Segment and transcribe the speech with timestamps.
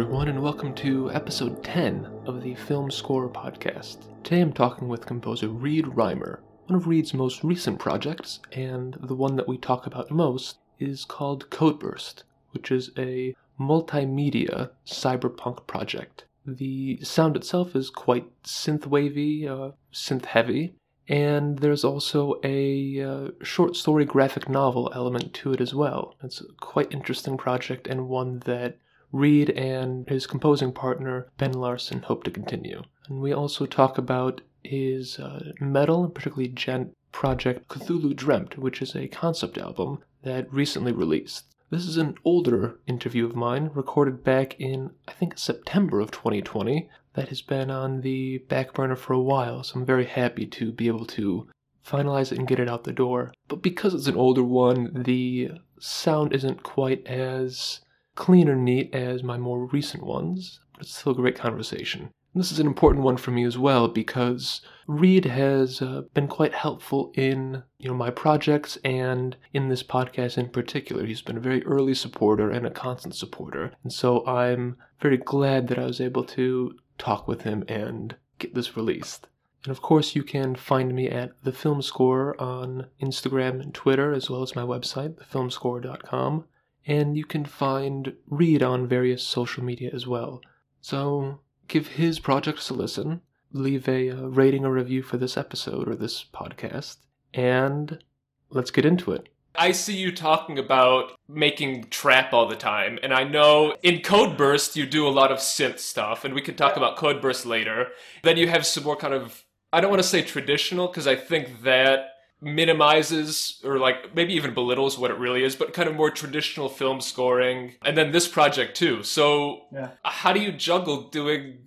[0.00, 3.96] Everyone, and welcome to episode 10 of the Film Score podcast.
[4.22, 6.38] Today I'm talking with composer Reed Reimer.
[6.66, 11.04] One of Reed's most recent projects, and the one that we talk about most, is
[11.04, 16.26] called Codeburst, which is a multimedia cyberpunk project.
[16.46, 20.74] The sound itself is quite synth wavy, uh, synth heavy,
[21.08, 26.14] and there's also a uh, short story graphic novel element to it as well.
[26.22, 28.78] It's a quite interesting project and one that
[29.12, 32.82] Reed and his composing partner Ben Larson hope to continue.
[33.08, 38.94] And we also talk about his uh, metal, particularly djent project Cthulhu Dreamt, which is
[38.94, 41.44] a concept album that recently released.
[41.70, 46.88] This is an older interview of mine, recorded back in, I think, September of 2020,
[47.14, 50.72] that has been on the back burner for a while, so I'm very happy to
[50.72, 51.48] be able to
[51.84, 53.32] finalize it and get it out the door.
[53.48, 57.80] But because it's an older one, the sound isn't quite as
[58.18, 62.10] clean or neat as my more recent ones, but it's still a great conversation.
[62.34, 66.26] And this is an important one for me as well because Reed has uh, been
[66.26, 71.06] quite helpful in you know my projects and in this podcast in particular.
[71.06, 75.68] He's been a very early supporter and a constant supporter, and so I'm very glad
[75.68, 79.28] that I was able to talk with him and get this released.
[79.62, 84.12] And of course, you can find me at The Film Score on Instagram and Twitter,
[84.12, 86.44] as well as my website, thefilmscore.com
[86.88, 90.40] and you can find Reed on various social media as well.
[90.80, 93.20] So give his projects a listen,
[93.52, 96.96] leave a uh, rating or review for this episode or this podcast,
[97.34, 98.02] and
[98.50, 99.28] let's get into it.
[99.54, 104.76] I see you talking about making trap all the time, and I know in Codeburst
[104.76, 107.88] you do a lot of synth stuff, and we can talk about Codeburst later.
[108.22, 111.16] Then you have some more kind of I don't want to say traditional because I
[111.16, 115.94] think that minimizes or like maybe even belittles what it really is, but kind of
[115.94, 117.74] more traditional film scoring.
[117.84, 119.02] And then this project too.
[119.02, 119.90] So yeah.
[120.04, 121.58] how do you juggle doing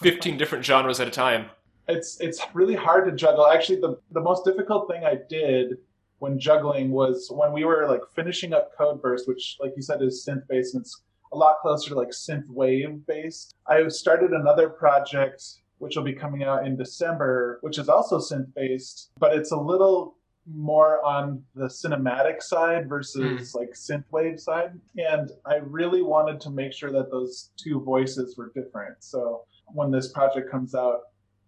[0.00, 1.46] 15 different genres at a time?
[1.88, 3.46] It's it's really hard to juggle.
[3.46, 5.78] Actually, the the most difficult thing I did
[6.18, 10.26] when juggling was when we were like finishing up Codeburst, which like you said is
[10.28, 11.02] synth based and it's
[11.32, 13.54] a lot closer to like synth wave based.
[13.66, 15.42] I started another project
[15.78, 19.56] which will be coming out in December, which is also synth based, but it's a
[19.56, 20.16] little
[20.50, 23.54] more on the cinematic side versus mm.
[23.54, 24.72] like synthwave side.
[24.96, 28.96] And I really wanted to make sure that those two voices were different.
[29.00, 31.00] So when this project comes out,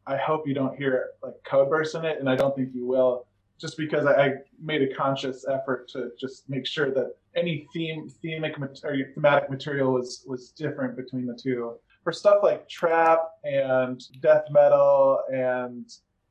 [0.06, 3.26] I hope you don't hear like Codeburst in it, and I don't think you will,
[3.58, 8.10] just because I, I made a conscious effort to just make sure that any theme,
[8.24, 14.02] themic, or thematic material was was different between the two for stuff like trap and
[14.20, 15.90] death metal and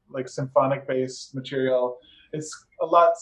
[0.10, 1.98] like symphonic based material,
[2.34, 3.14] it's a lot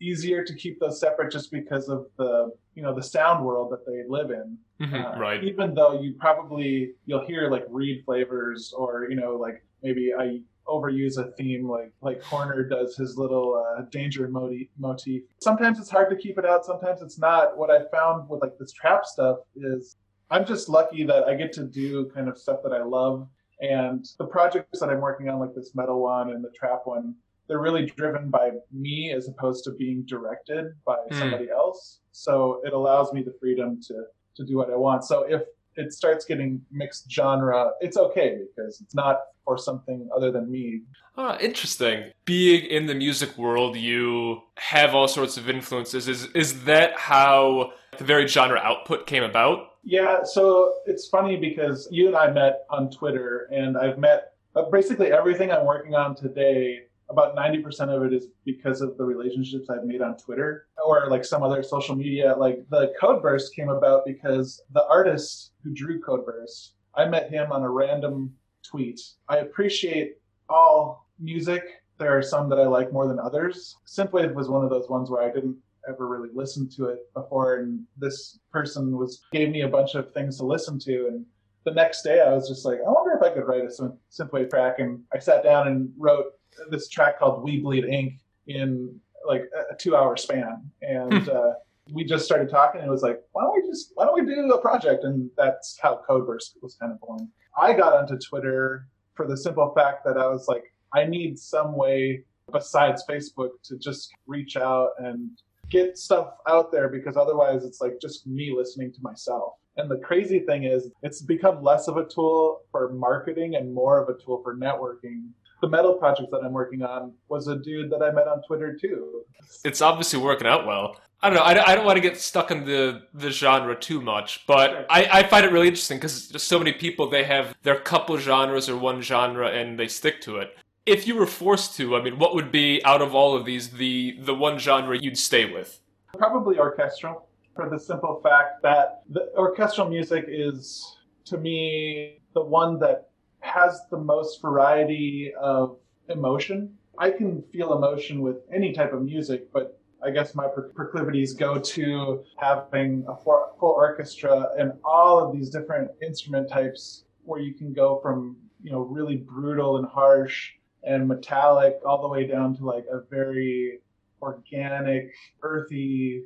[0.00, 3.86] easier to keep those separate just because of the you know the sound world that
[3.86, 4.58] they live in.
[4.80, 5.44] Mm-hmm, uh, right.
[5.44, 10.40] Even though you probably you'll hear like reed flavors or you know like maybe I
[10.66, 15.22] overuse a theme like like Horner does his little uh, danger motif, motif.
[15.40, 16.64] Sometimes it's hard to keep it out.
[16.64, 17.56] Sometimes it's not.
[17.56, 19.96] What I found with like this trap stuff is
[20.34, 23.28] I'm just lucky that I get to do kind of stuff that I love.
[23.60, 27.14] And the projects that I'm working on, like this metal one and the trap one,
[27.46, 31.18] they're really driven by me as opposed to being directed by mm.
[31.20, 32.00] somebody else.
[32.10, 33.94] So it allows me the freedom to
[34.36, 35.04] to do what I want.
[35.04, 35.42] So if
[35.76, 40.80] it starts getting mixed genre, it's okay because it's not for something other than me.
[41.16, 42.10] Ah, interesting.
[42.24, 46.08] Being in the music world, you have all sorts of influences.
[46.08, 49.68] Is is that how the very genre output came about?
[49.84, 54.62] Yeah, so it's funny because you and I met on Twitter, and I've met uh,
[54.70, 56.80] basically everything I'm working on today.
[57.10, 61.22] About 90% of it is because of the relationships I've made on Twitter or like
[61.22, 62.34] some other social media.
[62.34, 67.62] Like the Codeburst came about because the artist who drew Codeburst, I met him on
[67.62, 68.32] a random
[68.66, 68.98] tweet.
[69.28, 70.14] I appreciate
[70.48, 71.62] all music.
[71.98, 73.76] There are some that I like more than others.
[73.86, 75.58] Synthwave was one of those ones where I didn't
[75.88, 80.12] ever really listened to it before and this person was gave me a bunch of
[80.12, 81.26] things to listen to and
[81.64, 84.50] the next day I was just like, I wonder if I could write a synthwave
[84.50, 86.26] track and I sat down and wrote
[86.70, 91.30] this track called We Bleed Ink in like a two hour span and hmm.
[91.30, 91.52] uh,
[91.90, 94.34] we just started talking and it was like, why don't we just why don't we
[94.34, 95.04] do a project?
[95.04, 97.28] And that's how Codeburst was kind of born.
[97.58, 101.74] I got onto Twitter for the simple fact that I was like, I need some
[101.74, 105.30] way besides Facebook to just reach out and
[105.70, 109.54] get stuff out there because otherwise it's like just me listening to myself.
[109.76, 114.00] And the crazy thing is, it's become less of a tool for marketing and more
[114.00, 115.30] of a tool for networking.
[115.62, 118.76] The metal project that I'm working on was a dude that I met on Twitter
[118.80, 119.22] too.
[119.64, 121.00] It's obviously working out well.
[121.22, 121.44] I don't know.
[121.44, 124.70] I don't, I don't want to get stuck in the, the genre too much, but
[124.70, 124.86] Sure.
[124.90, 128.68] I, I find it really interesting because so many people they have their couple genres
[128.68, 130.54] or one genre and they stick to it.
[130.86, 133.70] If you were forced to, I mean, what would be out of all of these
[133.70, 135.80] the the one genre you'd stay with?
[136.18, 137.26] Probably orchestral,
[137.56, 143.08] for the simple fact that the orchestral music is, to me, the one that
[143.40, 145.78] has the most variety of
[146.10, 146.76] emotion.
[146.98, 151.58] I can feel emotion with any type of music, but I guess my proclivities go
[151.58, 157.72] to having a full orchestra and all of these different instrument types where you can
[157.72, 160.52] go from, you know, really brutal and harsh
[160.86, 163.80] and metallic all the way down to like a very
[164.22, 166.24] organic, earthy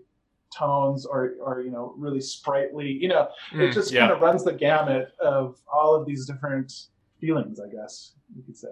[0.57, 2.89] tones or, or you know, really sprightly.
[2.91, 4.01] You know, it Mm, just yeah.
[4.01, 6.73] kind of runs the gamut of all of these different
[7.21, 8.69] feelings, I guess you could say.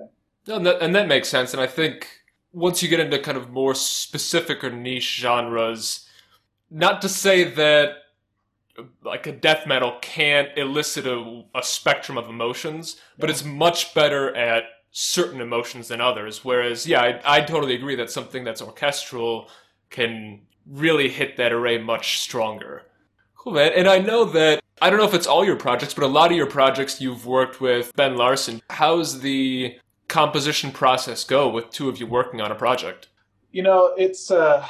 [0.48, 1.52] And that, and that makes sense.
[1.52, 2.08] And I think
[2.52, 6.08] once you get into kind of more specific or niche genres,
[6.70, 7.90] not to say that
[9.02, 14.34] like a death metal can't elicit a, a spectrum of emotions, but it's much better
[14.36, 14.64] at
[14.98, 16.42] certain emotions than others.
[16.42, 19.50] Whereas, yeah, I, I totally agree that something that's orchestral
[19.90, 22.82] can really hit that array much stronger.
[23.34, 23.72] Cool, man.
[23.76, 26.30] And I know that I don't know if it's all your projects, but a lot
[26.30, 28.62] of your projects you've worked with Ben Larson.
[28.70, 29.76] How's the
[30.08, 33.08] composition process go with two of you working on a project?
[33.52, 34.66] You know, it's uh,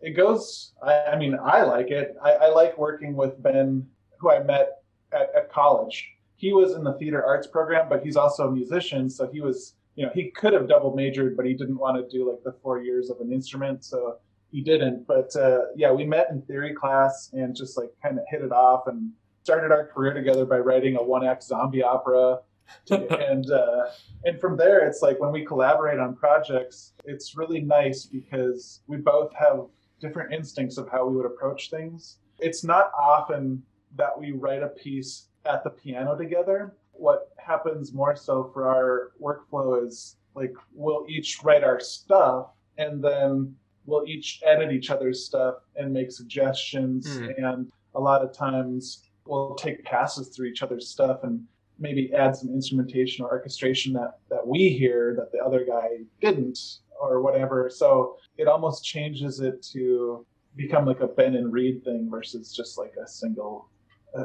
[0.00, 0.72] it goes.
[0.82, 2.16] I, I mean, I like it.
[2.24, 3.86] I, I like working with Ben,
[4.18, 4.78] who I met
[5.12, 6.15] at, at college.
[6.36, 9.74] He was in the theater arts program, but he's also a musician, so he was.
[9.94, 12.52] You know, he could have double majored, but he didn't want to do like the
[12.62, 14.18] four years of an instrument, so
[14.50, 15.06] he didn't.
[15.06, 18.52] But uh, yeah, we met in theory class and just like kind of hit it
[18.52, 19.10] off and
[19.42, 22.40] started our career together by writing a one act zombie opera.
[22.90, 23.84] and uh,
[24.24, 28.96] and from there, it's like when we collaborate on projects, it's really nice because we
[28.96, 29.66] both have
[30.00, 32.18] different instincts of how we would approach things.
[32.40, 33.62] It's not often
[33.96, 36.76] that we write a piece at the piano together.
[36.92, 42.48] What happens more so for our workflow is like we'll each write our stuff
[42.78, 43.54] and then
[43.86, 47.16] we'll each edit each other's stuff and make suggestions.
[47.16, 47.28] Hmm.
[47.38, 51.42] And a lot of times we'll take passes through each other's stuff and
[51.78, 55.88] maybe add some instrumentation or orchestration that, that we hear that the other guy
[56.20, 56.58] didn't
[57.00, 57.68] or whatever.
[57.70, 60.24] So it almost changes it to
[60.56, 63.68] become like a Ben and Reed thing versus just like a single,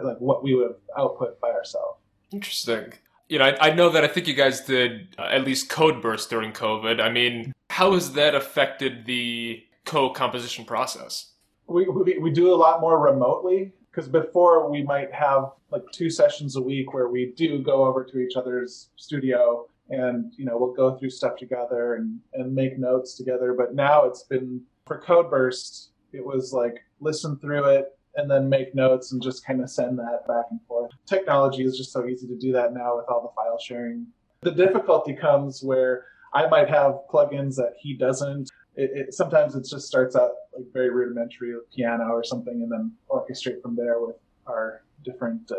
[0.04, 2.00] like what we would output by ourselves.
[2.32, 2.94] Interesting.
[3.30, 6.30] You know, I, I know that I think you guys did uh, at least Codeburst
[6.30, 7.02] during COVID.
[7.02, 11.32] I mean, how has that affected the co-composition process?
[11.68, 16.10] We, we, we do a lot more remotely because before we might have like two
[16.10, 20.58] sessions a week where we do go over to each other's studio and you know
[20.58, 25.02] we'll go through stuff together and, and make notes together but now it's been for
[25.02, 29.69] Codeburst it was like listen through it and then make notes and just kind of
[29.69, 33.06] send that back and forth technology is just so easy to do that now with
[33.09, 34.06] all the file sharing
[34.42, 39.66] the difficulty comes where i might have plugins that he doesn't it, it sometimes it
[39.69, 44.00] just starts out like very rudimentary with piano or something and then orchestrate from there
[44.00, 44.16] with
[44.47, 45.56] our different uh,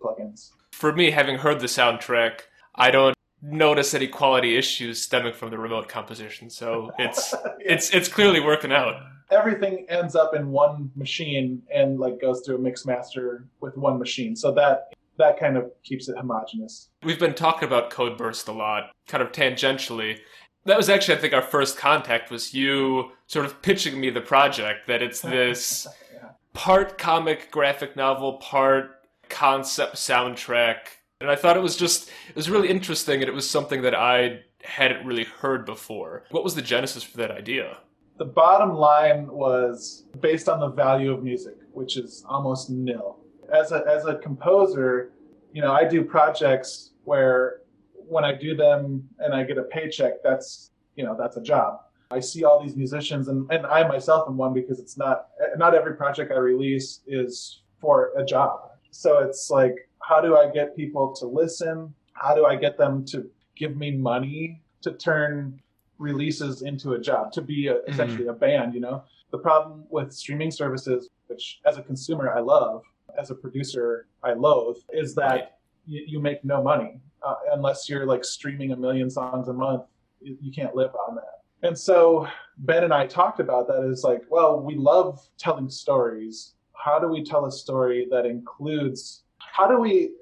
[0.00, 2.42] plugins For me, having heard the soundtrack,
[2.74, 6.50] I don't notice any quality issues stemming from the remote composition.
[6.50, 8.94] So it's it's it's clearly working out.
[9.30, 13.98] Everything ends up in one machine and like goes through a mix master with one
[13.98, 18.52] machine so that that kind of keeps it homogeneous We've been talking about Codeburst a
[18.52, 20.18] lot, kind of tangentially.
[20.64, 24.20] That was actually, I think, our first contact was you sort of pitching me the
[24.20, 26.30] project that it's this Yeah.
[26.54, 28.92] part comic graphic novel, part
[29.28, 30.76] concept soundtrack.
[31.20, 33.94] And I thought it was just, it was really interesting and it was something that
[33.94, 36.24] I hadn't really heard before.
[36.30, 37.78] What was the genesis for that idea?
[38.20, 43.18] The bottom line was based on the value of music which is almost nil.
[43.50, 45.12] As a as a composer
[45.54, 47.62] you know i do projects where
[47.94, 51.80] when i do them and i get a paycheck that's you know that's a job.
[52.10, 55.74] I see all these musicians and, and i myself am one because it's not not
[55.74, 58.56] every project i release is for a job.
[58.90, 61.94] So it's like how do i get people to listen?
[62.12, 65.58] How do i get them to give me money to turn
[66.00, 69.04] releases into a job to be a, essentially a band you know?
[69.30, 72.82] The problem with streaming services which as a consumer i love
[73.18, 75.48] as a producer i loathe is that Right.
[75.86, 77.00] you, you make no money.
[77.26, 79.82] Uh, unless you're like streaming a million songs a month
[80.20, 81.34] you, you can't live on that.
[81.68, 82.26] And so
[82.58, 86.54] ben and i talked about that is like well we love telling stories.
[86.84, 90.12] How do we tell a story that includes how do we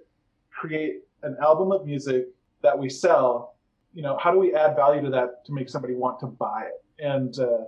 [0.51, 2.27] create an album of music
[2.63, 3.55] that we sell
[3.99, 6.61] you know how do we add value to that to make somebody want to buy
[6.71, 7.65] it and uh,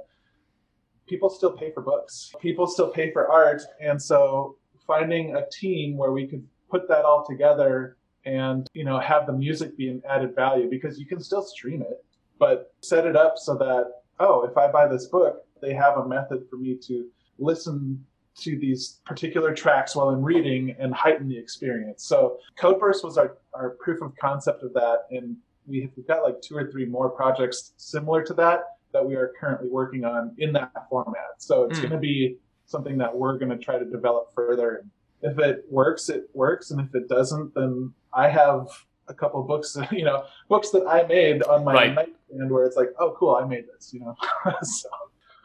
[1.10, 2.32] people still pay for books.
[2.40, 3.60] People still pay for art.
[3.80, 4.56] And so
[4.86, 9.32] finding a team where we could put that all together and, you know, have the
[9.32, 12.04] music be an added value because you can still stream it,
[12.38, 16.06] but set it up so that, oh, if I buy this book, they have a
[16.06, 17.08] method for me to
[17.38, 18.04] listen
[18.38, 22.04] to these particular tracks while I'm reading and heighten the experience.
[22.04, 25.06] So Codeburst was our, our proof of concept of that.
[25.10, 25.36] And
[25.70, 29.14] we have, we've got like two or three more projects similar to that that we
[29.14, 31.36] are currently working on in that format.
[31.38, 31.82] So it's mm.
[31.82, 32.36] going to be
[32.66, 34.84] something that we're going to try to develop further.
[35.22, 38.66] If it works, it works, and if it doesn't, then I have
[39.08, 41.94] a couple books, you know, books that I made on my right.
[41.94, 44.16] nightstand where it's like, oh, cool, I made this, you know.
[44.62, 44.88] so.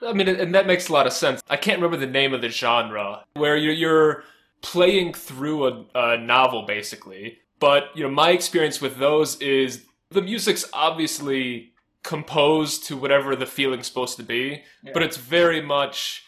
[0.06, 1.42] I mean, and that makes a lot of sense.
[1.50, 4.24] I can't remember the name of the genre where you're, you're
[4.62, 7.40] playing through a, a novel, basically.
[7.60, 13.46] But you know, my experience with those is the music's obviously composed to whatever the
[13.46, 14.92] feeling's supposed to be, yeah.
[14.94, 16.24] but it's very much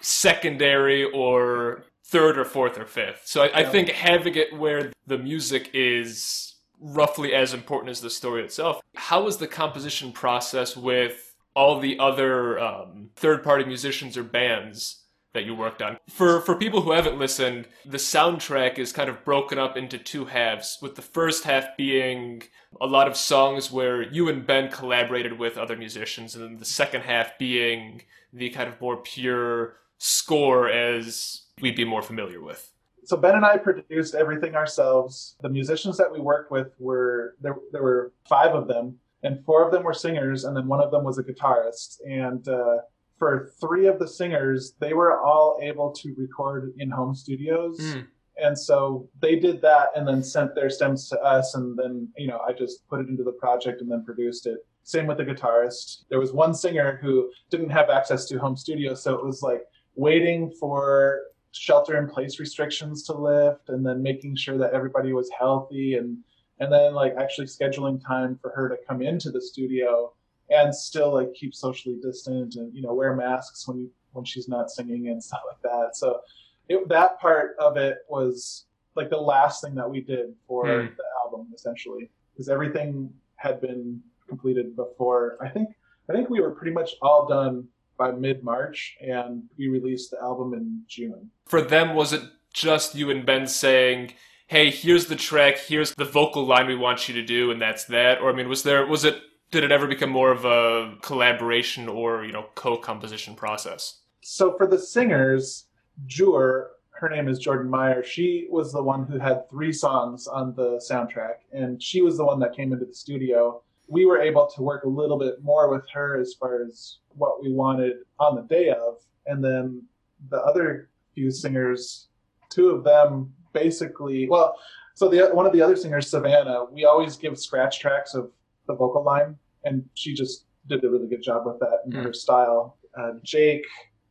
[0.00, 3.22] secondary or third or fourth or fifth.
[3.24, 3.58] So I, yeah.
[3.58, 8.80] I, think having it where the music is roughly as important as the story itself.
[8.94, 15.01] How was the composition process with all the other um, third party musicians or bands?
[15.34, 15.98] That you worked on.
[16.08, 20.26] For for people who haven't listened, the soundtrack is kind of broken up into two
[20.26, 22.42] halves, with the first half being
[22.80, 26.64] a lot of songs where you and Ben collaborated with other musicians, and then the
[26.64, 32.72] second half being the kind of more pure score as we'd be more familiar with.
[33.04, 35.36] So Ben and I produced everything ourselves.
[35.40, 37.56] The musicians that we worked with were there.
[37.72, 40.90] There were five of them, and four of them were singers, and then one of
[40.90, 41.98] them was a guitarist.
[42.06, 42.78] And uh,
[43.22, 47.78] for three of the singers, they were all able to record in home studios.
[47.78, 48.08] Mm.
[48.36, 51.54] And so they did that and then sent their stems to us.
[51.54, 54.66] And then, you know, I just put it into the project and then produced it.
[54.82, 56.02] Same with the guitarist.
[56.10, 58.92] There was one singer who didn't have access to home studio.
[58.92, 59.62] So it was like
[59.94, 61.20] waiting for
[61.52, 66.18] shelter in place restrictions to lift and then making sure that everybody was healthy and
[66.58, 70.12] and then like actually scheduling time for her to come into the studio
[70.52, 74.48] and still like keep socially distant and you know wear masks when you, when she's
[74.48, 75.96] not singing and stuff like that.
[75.96, 76.20] So
[76.68, 80.96] it, that part of it was like the last thing that we did for mm.
[80.96, 85.38] the album essentially because everything had been completed before.
[85.40, 85.70] I think
[86.08, 90.20] I think we were pretty much all done by mid March and we released the
[90.20, 91.30] album in June.
[91.46, 94.14] For them, was it just you and Ben saying?
[94.48, 95.56] Hey, here's the track.
[95.56, 98.20] Here's the vocal line we want you to do, and that's that.
[98.20, 99.18] Or I mean, was there was it
[99.52, 104.00] did it ever become more of a collaboration or you know co-composition process?
[104.22, 105.66] So for the singers,
[106.06, 108.02] Jur, her name is Jordan Meyer.
[108.02, 112.24] She was the one who had three songs on the soundtrack, and she was the
[112.24, 113.62] one that came into the studio.
[113.88, 117.42] We were able to work a little bit more with her as far as what
[117.42, 119.82] we wanted on the day of, and then
[120.30, 122.08] the other few singers,
[122.48, 124.56] two of them basically, well,
[124.94, 128.30] so the one of the other singers, Savannah, we always give scratch tracks of
[128.66, 132.04] the vocal line, and she just did a really good job with that in mm.
[132.04, 132.78] her style.
[132.96, 133.64] Uh, Jake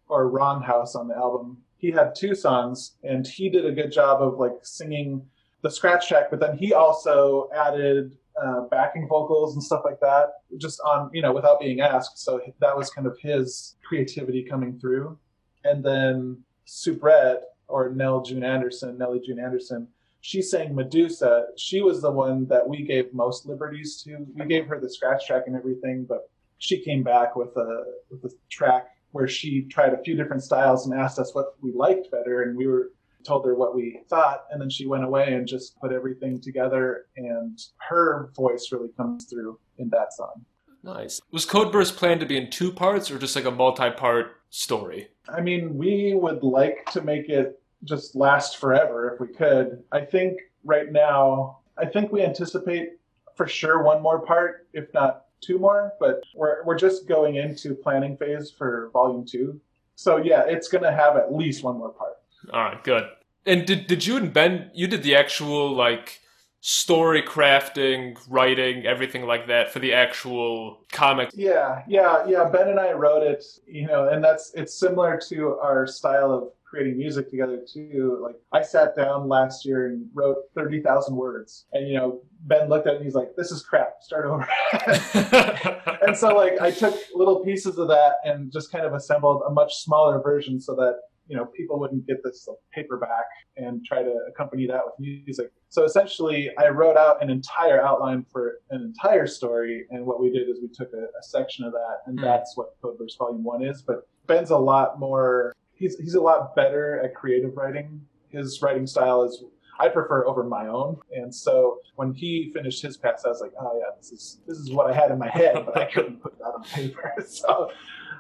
[0.08, 3.92] or Ron House on the album, he had two songs, and he did a good
[3.92, 5.26] job of like singing
[5.62, 10.34] the scratch track, but then he also added uh, backing vocals and stuff like that,
[10.58, 12.20] just on you know without being asked.
[12.20, 15.18] So that was kind of his creativity coming through.
[15.64, 19.88] And then Soubrette or Nell June Anderson, Nellie June Anderson,
[20.22, 21.48] she sang Medusa.
[21.58, 24.26] She was the one that we gave most liberties to.
[24.36, 28.32] We gave her the scratch track and everything, but she came back with a with
[28.32, 32.10] a track where she tried a few different styles and asked us what we liked
[32.12, 32.92] better, and we were
[33.24, 37.06] told her what we thought, and then she went away and just put everything together,
[37.18, 40.46] and her voice really comes through in that song.
[40.84, 41.22] Nice.
[41.32, 45.10] Was Codeburst planned to be in two parts or just like a multi-part story?
[45.30, 49.84] I mean, we would like to make it just last forever if we could.
[49.92, 52.90] I think right now, I think we anticipate
[53.36, 57.74] for sure one more part, if not two more, but we're, we're just going into
[57.74, 59.60] planning phase for volume two.
[59.96, 62.14] So yeah, it's going to have at least one more part.
[62.54, 63.06] All right, good.
[63.46, 66.22] And did, did you and Ben, you did the actual like
[66.62, 71.32] story crafting, writing, everything like that for the actual comic.
[71.34, 72.48] Yeah, yeah, yeah.
[72.50, 76.50] Ben and I wrote it, you know, and that's it's similar to our style of
[76.72, 78.18] creating music together too.
[78.24, 82.70] Like I sat down last year and wrote thirty thousand words, and you know Ben
[82.70, 83.96] looked at it and he's like, "This is crap.
[84.00, 84.48] Start over."
[86.08, 89.52] and so like I took little pieces of that and just kind of assembled a
[89.52, 90.96] much smaller version so that
[91.28, 93.26] you know people wouldn't get this like, paperback
[93.58, 95.52] and try to accompany that with music.
[95.70, 100.30] So essentially, I wrote out an entire outline for an entire story, and what we
[100.32, 102.24] did is we took a, a section of that, and Hmm.
[102.26, 103.82] that's what Codeburst Volume One is.
[103.82, 105.54] But Ben's a lot more.
[105.82, 108.02] He's he's a lot better at creative writing.
[108.30, 109.44] His writing style is
[109.80, 110.98] I prefer over my own.
[111.12, 114.58] And so when he finished his pass, I was like, oh yeah, this is this
[114.60, 117.14] is what I had in my head, but I couldn't put that on paper.
[117.26, 117.72] So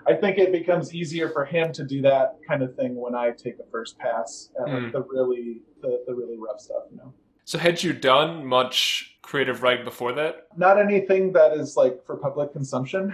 [0.08, 3.30] I think it becomes easier for him to do that kind of thing when I
[3.32, 4.91] take a first pass at like Mm.
[4.94, 7.13] the really the, the really rough stuff, you know.
[7.46, 10.48] So had you done much creative writing before that?
[10.58, 13.13] Not anything that is like for public consumption.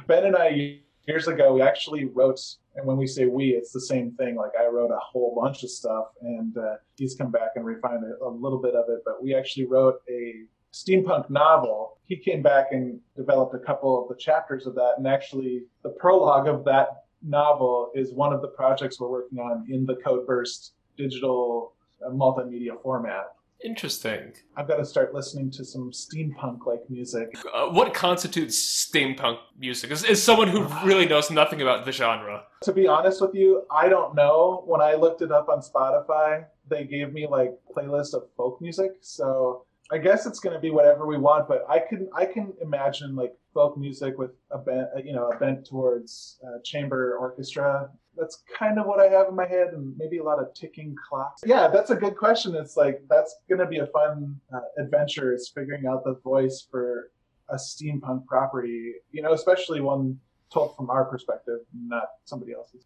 [0.07, 2.41] ben and I years ago we actually wrote
[2.75, 4.37] and when we say we it's the same thing.
[4.37, 8.05] Like i wrote a whole bunch of stuff and uh, he's come back and refined
[8.05, 11.99] a, a little bit of it but we actually wrote a steampunk novel.
[12.05, 15.91] He came back and developed a couple of the chapters of that and actually the
[15.91, 16.89] prologue of that
[17.23, 22.81] novel is one of the projects we're working on in the codeburst digital uh, multimedia
[22.83, 24.33] format Interesting.
[24.57, 29.91] i've got to start listening to some steampunk like music Uh, what constitutes steampunk music?
[29.91, 32.45] Is, is someone who really knows nothing about the genre?
[32.63, 34.63] To be honest with you, I don't know.
[34.67, 38.93] When I looked it up on Spotify, they gave me like playlists of folk music.
[39.01, 41.49] So I guess it's going to be whatever we want.
[41.49, 45.39] But I can I can imagine like folk music with a bent you know a
[45.39, 47.91] bent towards uh, chamber orchestra.
[48.17, 50.97] That's kind of what I have in my head, and maybe a lot of ticking
[51.09, 51.43] clocks.
[51.45, 52.55] Yeah, that's a good question.
[52.55, 55.35] It's like that's going to be a fun uh, adventure.
[55.35, 57.11] Is figuring out the voice for
[57.49, 58.95] a steampunk property.
[59.13, 60.19] You know, especially one
[60.53, 62.85] told from our perspective, not somebody else's.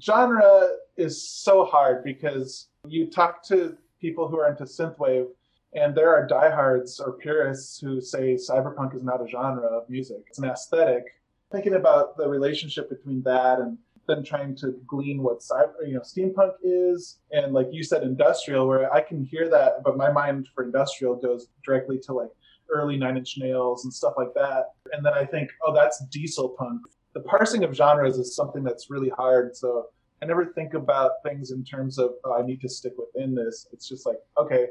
[0.00, 5.26] Genre is so hard because you talk to people who are into synthwave,
[5.74, 10.24] and there are diehards or purists who say cyberpunk is not a genre of music;
[10.28, 11.04] it's an aesthetic.
[11.52, 16.00] Thinking about the relationship between that and then trying to glean what cyber, you know,
[16.00, 20.48] steampunk is, and like you said, industrial, where I can hear that, but my mind
[20.54, 22.30] for industrial goes directly to like
[22.70, 24.72] early Nine Inch Nails and stuff like that.
[24.92, 26.80] And then I think, oh, that's diesel punk.
[27.14, 29.56] The parsing of genres is something that's really hard.
[29.56, 29.86] So
[30.22, 33.66] I never think about things in terms of, oh, I need to stick within this.
[33.72, 34.66] It's just like, okay,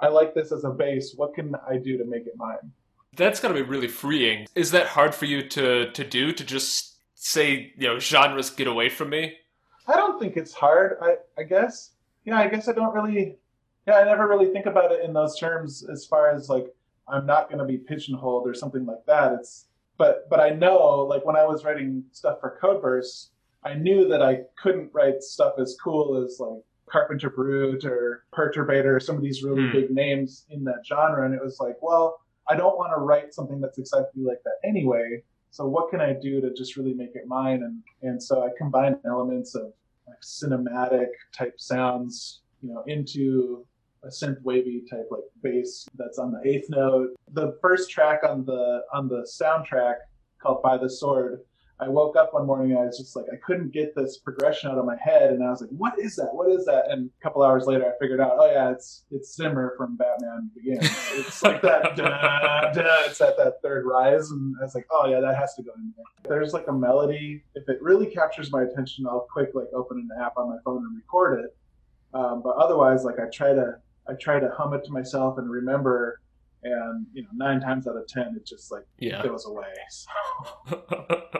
[0.00, 1.14] I like this as a base.
[1.16, 2.72] What can I do to make it mine?
[3.16, 4.46] That's got to be really freeing.
[4.54, 6.32] Is that hard for you to to do?
[6.32, 6.95] To just
[7.30, 9.34] say, you know, genres get away from me?
[9.88, 10.96] I don't think it's hard.
[11.02, 11.90] I, I guess.
[12.24, 13.36] Yeah, I guess I don't really.
[13.86, 16.66] Yeah, I never really think about it in those terms as far as like
[17.08, 19.32] I'm not going to be pigeonholed or something like that.
[19.34, 23.30] It's but but I know like when I was writing stuff for Codeburst,
[23.64, 29.00] I knew that I couldn't write stuff as cool as like Carpenter Brut or Perturbator,
[29.02, 29.72] some of these really Hmm.
[29.72, 33.34] big names in that genre, and it was like, well, I don't want to write
[33.34, 35.22] something that's exactly like that anyway.
[35.56, 37.62] So what can I do to just really make it mine?
[37.62, 39.72] And and so I combined elements of
[40.06, 43.66] like cinematic type sounds, you know, into
[44.04, 47.16] a synth wavy type like bass that's on the eighth note.
[47.32, 49.94] The first track on the on the soundtrack
[50.42, 51.40] called By the Sword.
[51.78, 54.70] I woke up one morning and I was just like I couldn't get this progression
[54.70, 56.30] out of my head and I was like, what is that?
[56.32, 56.84] What is that?
[56.90, 60.50] And a couple hours later I figured out, oh yeah, it's it's Zimmer from Batman
[60.54, 60.88] Begins.
[61.12, 65.06] It's like that da, da, it's at that third rise and I was like, oh
[65.06, 66.38] yeah, that has to go in there.
[66.38, 67.44] There's like a melody.
[67.54, 70.78] If it really captures my attention, I'll quick like open an app on my phone
[70.78, 71.56] and record it.
[72.14, 73.76] Um, but otherwise, like I try to
[74.08, 76.20] I try to hum it to myself and remember,
[76.72, 79.22] and you know, nine times out of ten, it just like Yeah.
[79.22, 79.66] goes away.
[79.90, 80.82] So,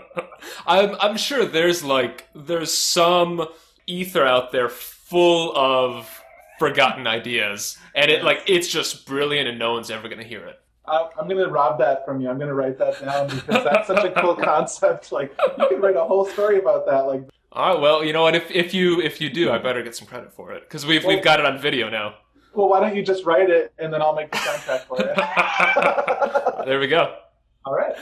[0.67, 3.47] I'm I'm sure there's like there's some
[3.87, 6.23] ether out there full of
[6.59, 10.59] forgotten ideas, and it like it's just brilliant, and no one's ever gonna hear it.
[10.89, 12.29] I, I'm gonna rob that from you.
[12.31, 15.11] I'm gonna write that down because that's such a cool concept.
[15.17, 17.07] Like you could write a whole story about that.
[17.07, 18.35] Like, All right, well, you know what?
[18.37, 21.05] If if you if you do, I better get some credit for it because we've
[21.05, 22.15] we've got it on video now.
[22.57, 26.67] Well, why don't you just write it and then I'll make the soundtrack for it.
[26.67, 27.17] there we go.
[27.65, 27.95] All right.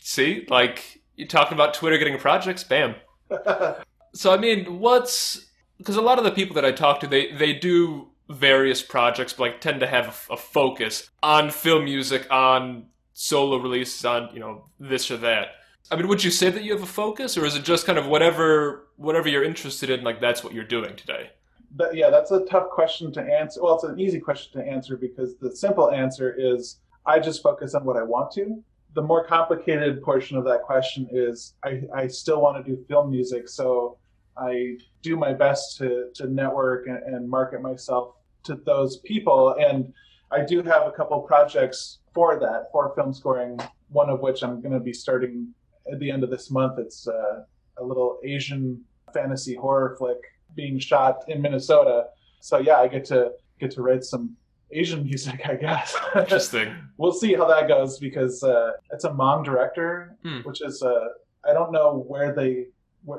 [0.00, 2.96] See, like you talking about Twitter getting projects, bam.
[4.14, 5.46] So I mean, what's
[5.78, 9.32] because a lot of the people that I talk to, they they do various projects,
[9.32, 14.40] but like tend to have a focus on film music, on solo releases, on you
[14.40, 15.48] know this or that.
[15.90, 17.98] I mean, would you say that you have a focus, or is it just kind
[17.98, 21.30] of whatever whatever you're interested in, like that's what you're doing today?
[21.76, 23.62] But yeah, that's a tough question to answer.
[23.62, 27.74] Well, it's an easy question to answer because the simple answer is I just focus
[27.74, 28.62] on what I want to.
[28.94, 33.10] The more complicated portion of that question is I, I still want to do film
[33.10, 33.98] music, so
[34.36, 39.56] I do my best to, to network and, and market myself to those people.
[39.58, 39.92] And
[40.30, 43.58] I do have a couple projects for that, for film scoring,
[43.88, 45.48] one of which I'm going to be starting
[45.92, 46.78] at the end of this month.
[46.78, 47.42] It's uh,
[47.78, 48.80] a little Asian
[49.12, 50.18] fantasy horror flick
[50.54, 52.04] being shot in Minnesota.
[52.40, 54.36] So yeah, I get to get to write some
[54.70, 55.96] Asian music, I guess.
[56.16, 56.74] Interesting.
[56.98, 60.40] we'll see how that goes because uh, it's a Hmong director, Hmm.
[60.40, 61.06] which is uh,
[61.48, 62.66] I don't know where they,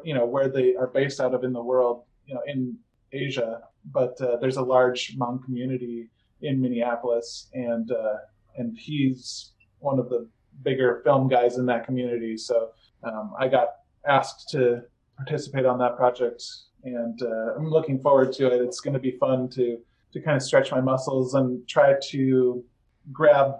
[0.04, 2.78] you know, where they are based out of in the world, you know, in
[3.12, 6.10] Asia, but uh, there's a large Hmong community
[6.42, 8.16] in Minneapolis, and uh,
[8.58, 10.28] and he's one of the
[10.64, 12.36] bigger film guys in that community.
[12.38, 12.70] So
[13.04, 13.68] um, I got
[14.08, 14.82] asked to
[15.18, 16.44] participate on that project,
[16.86, 18.62] and uh, I'm looking forward to it.
[18.62, 19.78] It's going to be fun to
[20.14, 22.64] to kind of stretch my muscles and try to
[23.12, 23.56] grab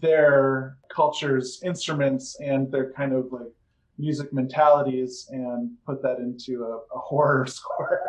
[0.00, 3.52] their culture's instruments and their kind of like
[3.96, 8.00] music mentalities and put that into a, a horror score.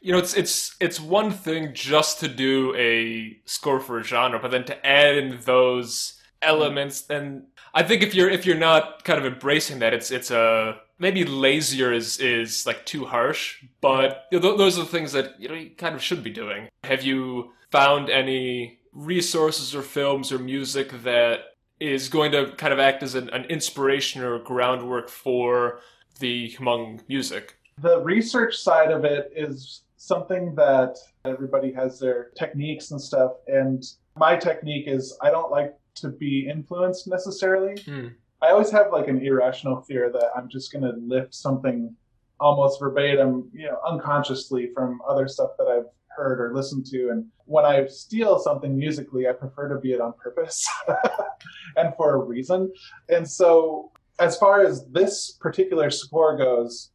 [0.00, 4.38] You know, it's it's it's one thing just to do a score for a genre,
[4.38, 9.04] but then to add in those elements, and I think if you're if you're not
[9.04, 14.24] kind of embracing that, it's it's a maybe lazier is is like too harsh, but
[14.30, 16.30] you know, th- those are the things that you know you kind of should be
[16.30, 16.68] doing.
[16.84, 21.40] Have you found any resources or films or music that
[21.80, 25.80] is going to kind of act as an, an inspiration or groundwork for
[26.20, 27.56] the Hmong music?
[27.82, 33.82] the research side of it is something that everybody has their techniques and stuff and
[34.16, 38.08] my technique is i don't like to be influenced necessarily Hmm.
[38.44, 41.94] I always have like an irrational fear that i'm just going to lift something
[42.40, 47.24] almost verbatim you know unconsciously from other stuff that i've heard or listened to and
[47.46, 50.68] when i steal something musically i prefer to be it on purpose
[51.76, 52.72] and for a reason
[53.08, 56.90] and so as far as this particular score goes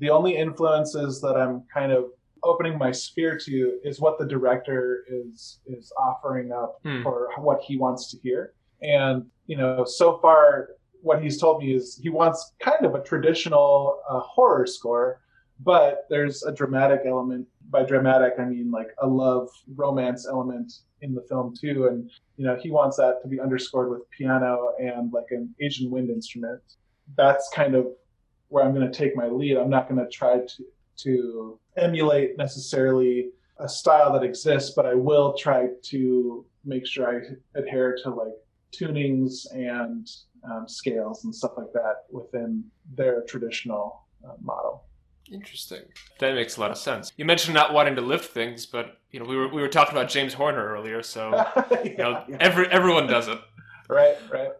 [0.00, 2.06] the only influences that I'm kind of
[2.42, 7.02] opening my sphere to is what the director is is offering up Hmm.
[7.04, 8.54] for what he wants to hear.
[8.82, 10.70] And you know, so far
[11.04, 15.20] what he's told me is he wants kind of a traditional uh, horror score,
[15.60, 17.46] but there's a dramatic element.
[17.70, 21.88] By dramatic, I mean like a love romance element in the film too.
[21.88, 25.90] And you know, he wants that to be underscored with piano and like an Asian
[25.90, 26.60] wind instrument.
[27.16, 27.86] That's kind of
[28.48, 29.58] where I'm going to take my lead.
[29.58, 30.64] I'm not going to try to
[30.96, 37.58] to emulate necessarily a style that exists, but I will try to make sure I
[37.58, 38.32] adhere to like
[38.78, 40.08] tunings and
[40.50, 44.84] um, scales and stuff like that within their traditional uh, model.
[45.32, 45.82] Interesting.
[46.18, 47.10] That makes a lot of sense.
[47.16, 49.96] You mentioned not wanting to lift things, but you know we were we were talking
[49.96, 51.30] about James Horner earlier, so
[51.84, 52.36] you know Yeah, yeah.
[52.40, 53.38] every everyone does it.
[53.88, 54.50] right, right.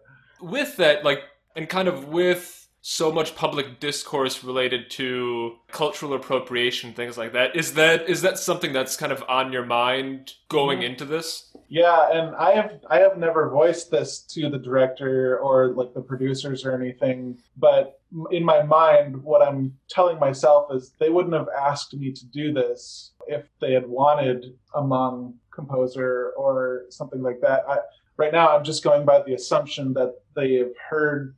[0.41, 1.21] With that, like,
[1.55, 7.57] and kind of with so much public discourse related to cultural appropriation, things like that,
[7.57, 10.91] is that is that something that's kind of on your mind going Mhm.
[10.91, 11.51] into this?
[11.69, 16.03] Yeah, and I have I have never voiced this to the director or like the
[16.03, 21.49] producers or anything, but in my mind, what I'm telling myself is they wouldn't have
[21.59, 27.41] asked me to do this if they had wanted a Hmong composer or something like
[27.41, 27.65] that.
[27.67, 27.79] I,
[28.19, 31.35] right now, I'm just going by the assumption that they have heard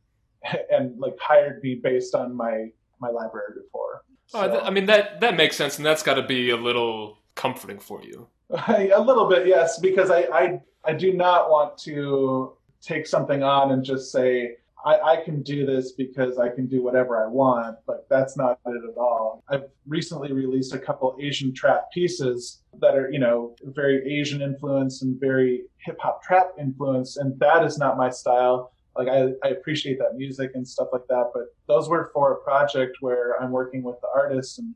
[0.70, 2.68] and like hired me based on my
[3.00, 4.02] my library before.
[4.34, 7.78] Oh, I mean that that makes sense, and that's got to be a little comforting
[7.78, 8.28] for you.
[8.68, 13.72] a little bit, yes, because I, I I do not want to take something on
[13.72, 17.76] and just say I, I can do this because I can do whatever I want.
[17.88, 19.42] Like that's not it at all.
[19.48, 25.02] I've recently released a couple Asian trap pieces that are you know very Asian influenced
[25.02, 28.72] and very hip hop trap influenced, and that is not my style.
[28.98, 32.36] Like I, I appreciate that music and stuff like that, but those were for a
[32.42, 34.74] project where I'm working with the artist and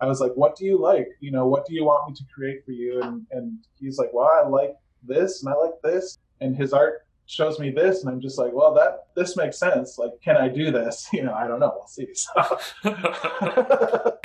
[0.00, 1.08] I was like, "What do you like?
[1.20, 4.10] You know, what do you want me to create for you?" And and he's like,
[4.12, 8.10] "Well, I like this and I like this." And his art shows me this, and
[8.12, 9.96] I'm just like, "Well, that this makes sense.
[9.98, 11.08] Like, can I do this?
[11.14, 11.72] You know, I don't know.
[11.74, 12.58] We'll see." So,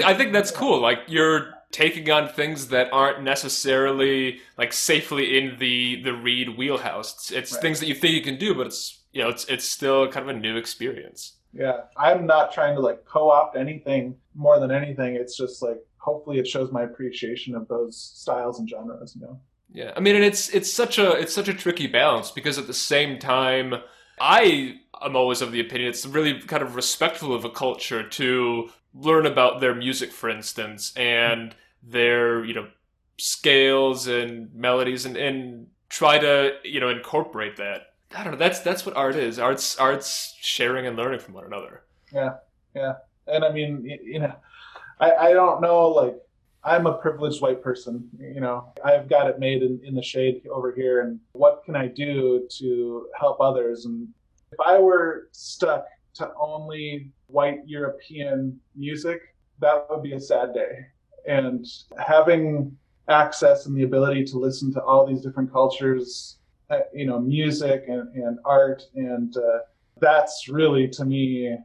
[0.04, 0.82] I think that's cool.
[0.82, 7.14] Like you're taking on things that aren't necessarily like safely in the the Reed wheelhouse.
[7.14, 7.62] It's, it's Right.
[7.62, 10.30] things that you think you can do, but it's you know it's it's still kind
[10.30, 11.38] of a new experience.
[11.54, 15.16] yeah, I'm not trying to like co-opt anything more than anything.
[15.16, 19.16] It's just like hopefully it shows my appreciation of those styles and genres.
[19.16, 19.40] You know.
[19.74, 22.68] Yeah, I mean, and it's it's such a it's such a tricky balance because at
[22.68, 23.76] the same time,
[24.20, 28.70] I am always of the opinion it's really kind of respectful of a culture to
[28.94, 32.68] learn about their music, for instance, and their you know
[33.18, 37.91] scales and melodies, and and try to you know incorporate that.
[38.16, 38.40] I don't know.
[38.40, 39.40] That's that's what art is.
[39.40, 41.84] Art's art's sharing and learning from one another.
[42.14, 42.36] Yeah,
[42.76, 42.94] yeah.
[43.28, 44.34] And I mean, you know,
[45.00, 46.16] I, I don't know, like,
[46.64, 50.42] I'm a privileged white person, you know, I've got it made in, in the shade
[50.52, 53.86] over here, and what can I do to help others?
[53.86, 54.08] And
[54.52, 59.22] if I were stuck to only white European music,
[59.60, 60.86] that would be a sad day.
[61.28, 61.66] And
[61.98, 62.76] having
[63.08, 66.38] access and the ability to listen to all these different cultures,
[66.94, 69.60] you know, music and, and art, and uh,
[70.00, 71.56] that's really to me,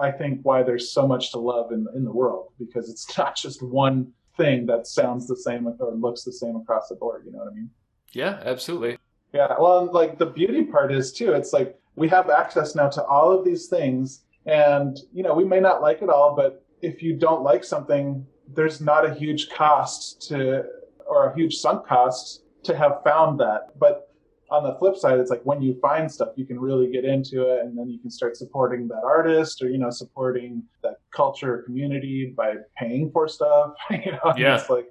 [0.00, 3.36] I think why there's so much to love in in the world because it's not
[3.36, 7.24] just one thing that sounds the same or looks the same across the board.
[7.26, 7.70] You know what I mean?
[8.12, 8.98] Yeah, absolutely.
[9.32, 9.54] Yeah.
[9.58, 11.32] Well, like the beauty part is too.
[11.32, 15.44] It's like we have access now to all of these things, and you know we
[15.44, 19.50] may not like it all, but if you don't like something, there's not a huge
[19.50, 20.64] cost to
[21.06, 23.78] or a huge sunk cost to have found that.
[23.78, 24.05] But
[24.50, 27.42] on the flip side, it's like when you find stuff, you can really get into
[27.52, 31.62] it, and then you can start supporting that artist, or you know, supporting that culture
[31.62, 33.72] community by paying for stuff.
[33.90, 34.58] you know, yeah.
[34.58, 34.86] it's like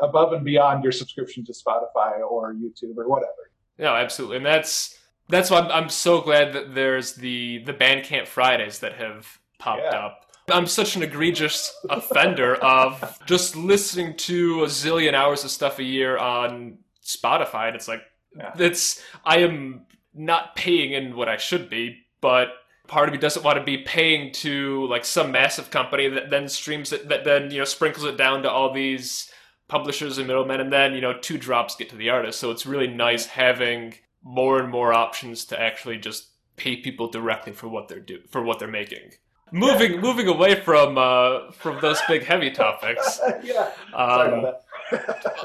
[0.00, 3.50] above and beyond your subscription to Spotify or YouTube or whatever.
[3.78, 8.26] No, absolutely, and that's that's why I'm, I'm so glad that there's the the Bandcamp
[8.26, 10.06] Fridays that have popped Yeah.
[10.06, 10.26] up.
[10.50, 15.84] I'm such an egregious offender of just listening to a zillion hours of stuff a
[15.84, 18.02] year on Spotify, and it's like
[18.36, 18.52] Yeah.
[18.58, 22.48] it's I am not paying in what I should be, but
[22.86, 26.48] part of me doesn't want to be paying to like some massive company that then
[26.48, 29.30] streams it that then you know sprinkles it down to all these
[29.68, 32.66] publishers and middlemen and then you know two drops get to the artist so it's
[32.66, 37.88] really nice having more and more options to actually just pay people directly for what
[37.88, 39.10] they're do for what they're making
[39.50, 43.70] moving moving away from uh from those big heavy topics yeah.
[43.90, 44.64] Sorry um, about that.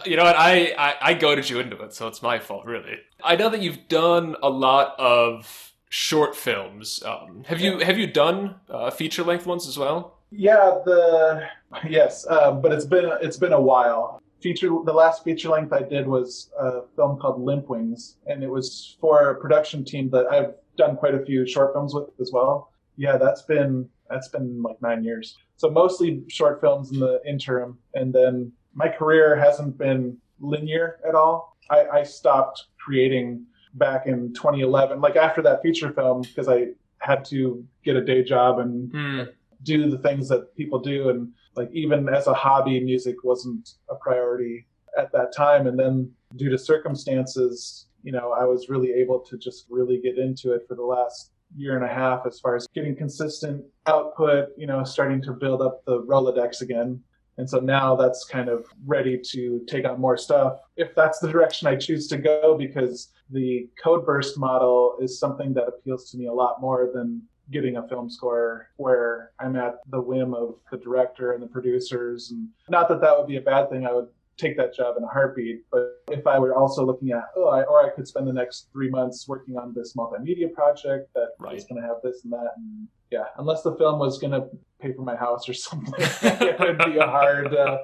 [0.05, 0.35] You know what?
[0.35, 2.99] I, I I goaded you into it, so it's my fault, really.
[3.23, 7.01] I know that you've done a lot of short films.
[7.05, 10.17] Um, have you have you done uh, feature length ones as well?
[10.31, 11.47] Yeah, the
[11.89, 14.21] yes, uh, but it's been it's been a while.
[14.41, 18.49] Feature the last feature length I did was a film called Limp Wings, and it
[18.49, 22.31] was for a production team that I've done quite a few short films with as
[22.31, 22.71] well.
[22.97, 25.37] Yeah, that's been that's been like nine years.
[25.55, 31.15] So mostly short films in the interim, and then my career hasn't been linear at
[31.15, 31.57] all.
[31.69, 36.67] I, I stopped creating back in 2011, like after that feature film, because I
[36.99, 39.21] had to get a day job and Hmm.
[39.63, 43.95] do the things that people do and like even as a hobby music wasn't a
[43.95, 44.67] priority
[44.99, 49.35] at that time and then due to circumstances you know i was really able to
[49.37, 52.67] just really get into it for the last year and a half as far as
[52.75, 57.01] getting consistent output you know starting to build up the rolodex again
[57.37, 61.31] and so now that's kind of ready to take on more stuff if that's the
[61.31, 66.27] direction i choose to go because the Codeburst model is something that appeals to me
[66.27, 67.21] a lot more than
[67.51, 72.31] getting a film score where I'm at the whim of the director and the producers.
[72.31, 73.85] And not that that would be a bad thing.
[73.85, 75.63] I would take that job in a heartbeat.
[75.71, 78.69] But if I were also looking at, oh, I, or I could spend the next
[78.71, 81.63] three months working on this multimedia project that is Right.
[81.69, 82.53] going to have this and that.
[82.55, 84.47] And yeah, unless the film was going to
[84.79, 87.77] pay for my house or something, it would be a hard, uh,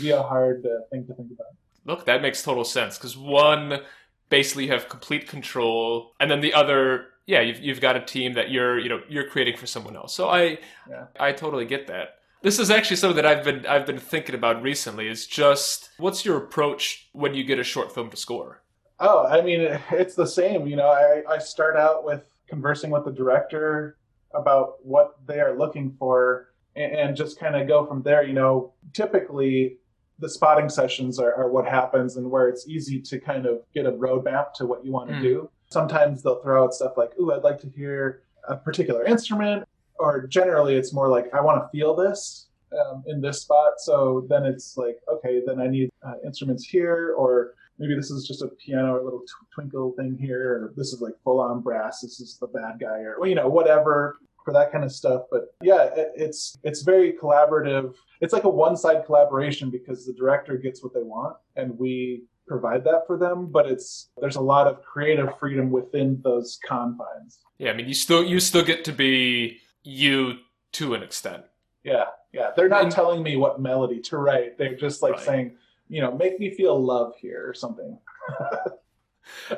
[0.00, 1.46] be a hard uh, thing to think about.
[1.84, 3.80] Look, that makes total sense because one,
[4.28, 8.34] basically, you have complete control, and then the other, yeah, you've you've got a team
[8.34, 10.14] that you're you know you're creating for someone else.
[10.14, 10.58] So I
[10.88, 11.06] Yeah.
[11.18, 12.18] I totally get that.
[12.42, 15.08] This is actually something that I've been I've been thinking about recently.
[15.08, 18.62] Is just what's your approach when you get a short film to score?
[18.98, 19.60] Oh, I mean,
[19.92, 20.66] it's the same.
[20.66, 23.96] You know, I, I start out with conversing with the director
[24.34, 28.24] about what they are looking for and, and just kind of go from there.
[28.24, 29.76] You know, typically
[30.18, 33.86] the spotting sessions are, are what happens and where it's easy to kind of get
[33.86, 35.22] a roadmap to what you want to Mm.
[35.22, 35.50] do.
[35.70, 39.64] Sometimes they'll throw out stuff like, ooh, I'd like to hear a particular instrument.
[39.98, 43.74] Or generally, it's more like, I want to feel this um, in this spot.
[43.78, 48.26] So then it's like, okay, then I need uh, instruments here, or maybe this is
[48.26, 51.40] just a piano or a little tw- twinkle thing here, or this is like full
[51.40, 52.00] on brass.
[52.00, 55.22] This is the bad guy, or you know, whatever for that kind of stuff.
[55.30, 57.94] But yeah, it, it's it's very collaborative.
[58.20, 62.24] It's like a one side collaboration because the director gets what they want, and we
[62.46, 63.46] provide that for them.
[63.46, 67.40] But it's there's a lot of creative freedom within those confines.
[67.58, 70.38] Yeah, I mean you still you still get to be you
[70.72, 71.44] to an extent.
[71.84, 72.50] Yeah, yeah.
[72.56, 74.56] They're not And- telling me what melody to write.
[74.58, 75.20] They're just like Right.
[75.22, 75.56] saying,
[75.88, 77.98] you know, make me feel love here or something.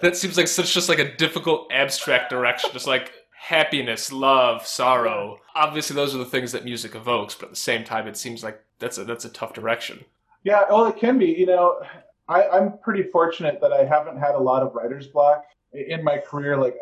[0.02, 5.40] That seems like such just like a difficult abstract direction, just like happiness, love, sorrow.
[5.54, 8.44] Obviously, those are the things that music evokes, but at the same time, it seems
[8.44, 10.04] like that's a that's a tough direction.
[10.42, 11.26] Yeah, well, it can be.
[11.32, 11.80] You know,
[12.28, 16.18] I, I'm pretty fortunate that I haven't had a lot of writer's block in my
[16.18, 16.58] career.
[16.58, 16.76] Like,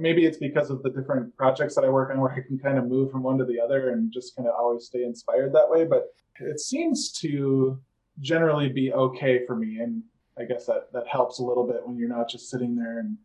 [0.00, 2.78] maybe it's because of the different projects that I work on where I can kind
[2.78, 5.68] of move from one to the other and just kind of always stay inspired that
[5.68, 5.84] way.
[5.84, 7.78] But it seems to
[8.20, 9.78] generally be okay for me.
[9.80, 10.02] And
[10.38, 13.16] I guess that, that helps a little bit when you're not just sitting there and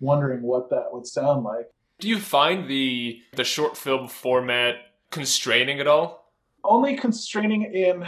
[0.00, 1.70] wondering what that would sound like.
[1.98, 4.76] Do you find the the short film format
[5.10, 6.32] constraining at all?
[6.64, 8.06] Only constraining in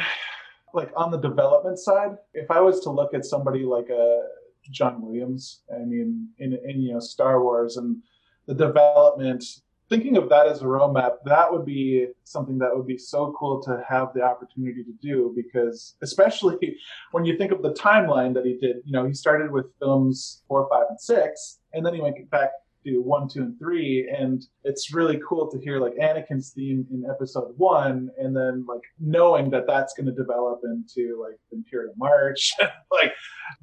[0.72, 2.16] like on the development side.
[2.32, 4.22] If I was to look at somebody like a
[4.70, 8.02] John Williams, I mean, in, in you know Star Wars and
[8.46, 9.44] the development
[9.92, 13.62] thinking of that as a roadmap, that would be something that would be so cool
[13.62, 16.78] to have the opportunity to do because, especially
[17.12, 20.44] when you think of the timeline that he did, you know, he started with films
[20.48, 22.52] four, five, and six, and then he went back
[22.86, 24.08] to one, two, and three.
[24.08, 28.80] And it's really cool to hear like Anakin's theme in episode one, and then like
[28.98, 32.54] knowing that that's going to develop into like Imperial March,
[32.90, 33.12] like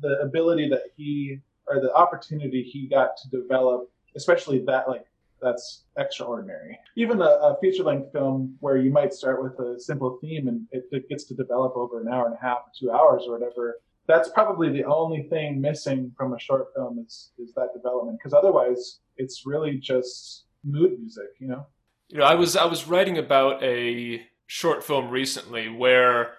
[0.02, 5.06] the ability that he or the opportunity he got to develop, especially that like
[5.42, 6.78] that's extraordinary.
[6.96, 10.66] Even a, a feature length film where you might start with a simple theme and
[10.72, 13.80] it, it, gets to develop over an hour and a half, two hours or whatever.
[14.08, 18.34] That's probably the only thing missing from a short film is is that development because
[18.34, 21.66] otherwise it's really just mood music, you know.
[22.10, 26.34] You know, I was I was writing about a short film recently where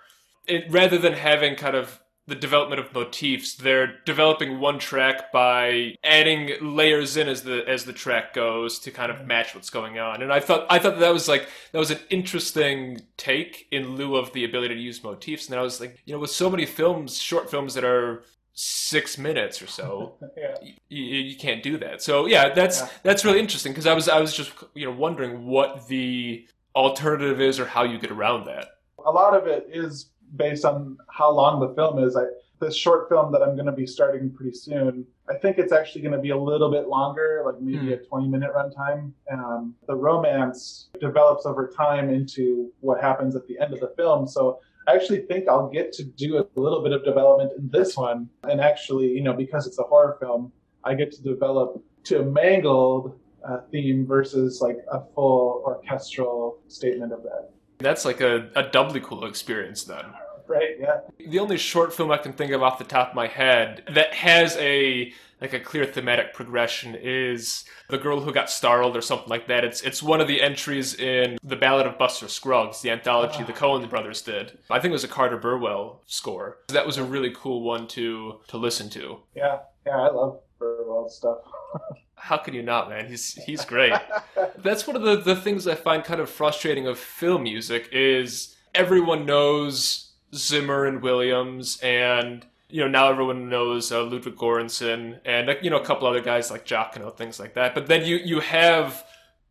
[0.48, 1.99] it rather than having kind of
[2.30, 3.56] the development of motifs.
[3.56, 8.92] They're developing one track by adding layers in as the as the track goes to
[8.92, 10.22] kind of match what's going on.
[10.22, 14.16] And I thought I thought that was like that was an interesting take in lieu
[14.16, 15.48] of the ability to use motifs.
[15.48, 19.18] And I was like, you know, with so many films, short films that are six
[19.18, 20.54] minutes or so yeah.
[20.88, 22.88] you, you can't do that so yeah that's yeah.
[23.04, 27.40] that's really interesting because i was i was just you know wondering what the alternative
[27.40, 28.66] is or how you get around that
[29.06, 32.16] a lot of it is based on how long the film is.
[32.16, 32.24] I,
[32.60, 36.02] this short film that I'm going to be starting pretty soon, I think it's actually
[36.02, 37.92] going to be a little bit longer, like maybe mm.
[37.94, 39.12] a 20 minute runtime.
[39.32, 44.28] Um, the romance develops over time into what happens at the end of the film.
[44.28, 47.96] So I actually think I'll get to do a little bit of development in this
[47.96, 48.28] one.
[48.44, 50.52] And actually, you know, because it's a horror film,
[50.84, 57.12] I get to develop to a mangled uh, theme versus like a full orchestral statement
[57.12, 57.50] of that.
[57.80, 60.04] That's like a, a doubly cool experience then.
[60.46, 61.00] Right, yeah.
[61.24, 64.14] The only short film I can think of off the top of my head that
[64.14, 69.28] has a like a clear thematic progression is The Girl Who Got Startled or something
[69.28, 69.64] like that.
[69.64, 73.52] It's it's one of the entries in The Ballad of Buster Scruggs, the anthology the
[73.52, 73.56] ah.
[73.56, 74.58] Coen brothers did.
[74.68, 76.58] I think it was a Carter Burwell score.
[76.68, 79.20] That was a really cool one to to listen to.
[79.34, 81.38] Yeah, yeah, I love Burwell stuff.
[82.20, 83.06] how can you not, man?
[83.08, 83.94] He's he's great.
[84.58, 88.56] That's one of the, the things I find kind of frustrating of film music is
[88.74, 95.50] everyone knows Zimmer and Williams and you know now everyone knows uh, Ludwig Göransson and
[95.50, 97.74] uh, you know a couple other guys like Giacchino, things like that.
[97.74, 99.04] But then you you have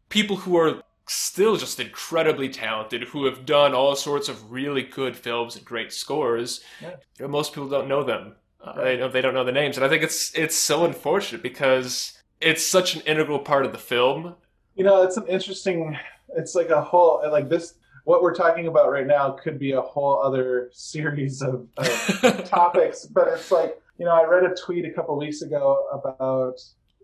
[0.09, 5.15] people who are still just incredibly talented who have done all sorts of really good
[5.15, 6.61] films and great scores.
[6.81, 7.27] Yeah.
[7.27, 8.35] Most people don't know them.
[8.61, 12.18] Uh, they, they don't know the names, and I think it's it's so unfortunate because
[12.41, 14.35] it's such an integral part of the film.
[14.75, 15.97] You know, it's an interesting.
[16.35, 17.75] It's like a whole like this.
[18.05, 23.05] What we're talking about right now could be a whole other series of, of topics,
[23.05, 26.59] but it's like you know, I read a tweet a couple weeks ago about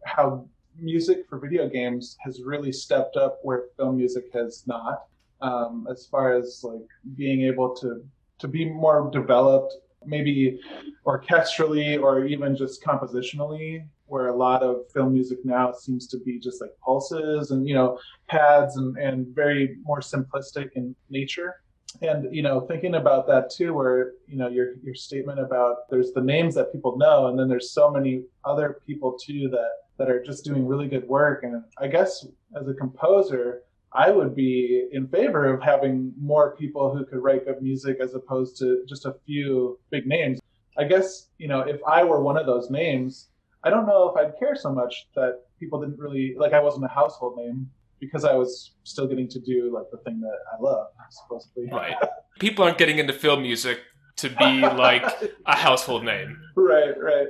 [0.06, 0.48] how
[0.80, 5.06] music for video games has really stepped up where film music has not.
[5.42, 8.04] Um, as far as like being able to
[8.40, 10.60] to be more developed, maybe
[11.06, 16.40] orchestrally or even just compositionally where a lot of film music now seems to be
[16.40, 21.62] just like pulses and you know pads and, and very more simplistic in nature.
[22.02, 26.12] And you know thinking about that too where you know your your statement about there's
[26.12, 30.10] the names that people know and then there's so many other people too that that
[30.10, 31.44] are just doing really good work.
[31.44, 32.28] And i guess
[32.60, 33.62] as a composer
[33.94, 38.14] i would be in favor of having more people who could write good music as
[38.14, 40.42] opposed to just a few big names.
[40.78, 43.30] I guess you know if i were one of those names
[43.66, 46.86] I don't know if I'd care so much that people didn't really like I wasn't
[46.86, 47.70] a household name
[48.00, 51.70] because I was still getting to do like the thing that I love supposedly.
[51.72, 51.96] Right.
[52.40, 53.80] People aren't getting into film music
[54.18, 55.04] to be like
[55.46, 56.40] a household name.
[56.58, 57.28] Right, right.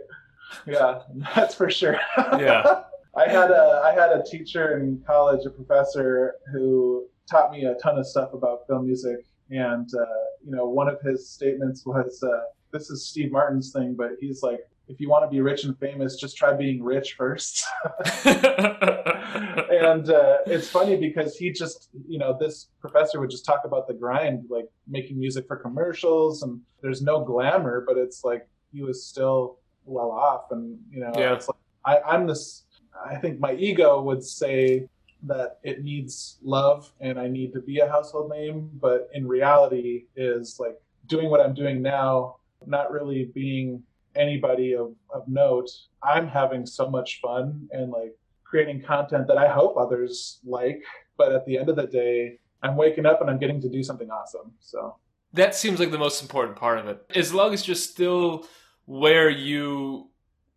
[0.68, 1.00] Yeah,
[1.36, 2.00] that's for sure.
[2.18, 2.84] Yeah.
[3.18, 7.74] I had a I had a teacher in college, a professor who taught me a
[7.76, 10.06] ton of stuff about film music, and uh,
[10.46, 14.44] you know, one of his statements was, uh, "This is Steve Martin's thing," but he's
[14.44, 17.64] like, if you want to be rich and famous, just try being rich first.
[18.26, 23.88] and uh, it's funny because he just, you know, this professor would just talk about
[23.88, 28.82] the grind, like making music for commercials, and there's no glamour, but it's like he
[28.82, 31.34] was still well off, and you know, yeah.
[31.34, 32.64] it's like I, I'm this.
[33.06, 34.88] I think my ego would say
[35.24, 40.06] that it needs love and I need to be a household name, but in reality,
[40.16, 43.84] is like doing what I'm doing now, not really being
[44.16, 45.70] anybody of, of note,
[46.04, 50.84] I'm having so much fun and like creating content that I hope others like.
[51.18, 53.84] But at the end of the day, I'm waking up and I'm getting to do
[53.84, 54.52] something awesome.
[54.60, 54.96] So
[55.34, 57.02] that seems like the most important part of it.
[57.16, 58.48] As long as you're still
[58.86, 60.10] where you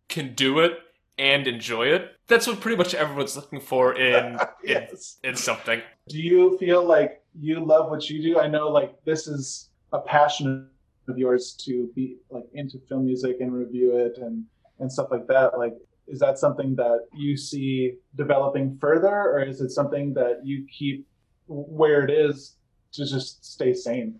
[0.07, 0.73] can do it
[1.17, 5.17] and enjoy it, that's what pretty much everyone's looking for in yes.
[5.23, 5.81] in, in something.
[6.07, 8.39] Do you feel like you love what you do?
[8.39, 10.69] I know like this is a passion
[11.09, 14.43] of yours to be like into film music and review it and
[14.79, 15.57] and stuff like that.
[15.57, 15.75] Like
[16.07, 21.07] is that something that you see developing further or is it something that you keep
[21.47, 22.55] where it is
[22.93, 24.19] to just stay sane?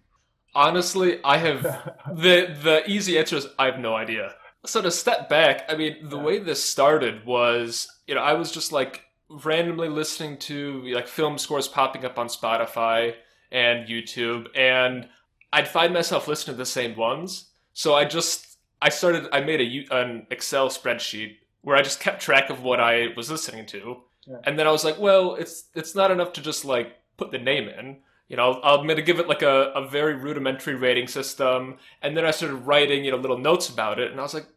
[0.55, 1.63] Honestly, I have
[2.15, 4.35] the the easy answer is I have no idea.
[4.65, 8.51] So to step back, I mean, the way this started was, you know, I was
[8.51, 13.13] just like randomly listening to like film scores popping up on Spotify
[13.51, 15.07] and YouTube, and
[15.51, 17.49] I'd find myself listening to the same ones.
[17.73, 22.21] So I just I started I made a an Excel spreadsheet where I just kept
[22.21, 24.37] track of what I was listening to, yeah.
[24.45, 27.37] and then I was like, well, it's it's not enough to just like put the
[27.37, 27.97] name in.
[28.27, 32.15] You know, I'm going to give it like a, a very rudimentary rating system, and
[32.15, 34.47] then I started writing you know little notes about it, and I was like,